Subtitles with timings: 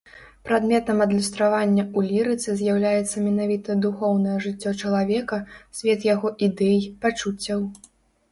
[0.49, 5.37] Прадметам адлюстравання ў лірыцы з'яўляецца менавіта духоўнае жыццё чалавека,
[5.81, 7.59] свет яго ідэй, пачуццяў.